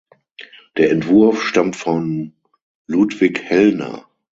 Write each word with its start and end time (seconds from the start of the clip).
Der 0.77 0.89
Entwurf 0.89 1.43
stammt 1.45 1.75
von 1.75 2.33
Ludwig 2.87 3.39
Hellner. 3.43 4.07